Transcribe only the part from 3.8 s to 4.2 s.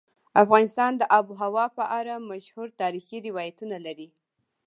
لري.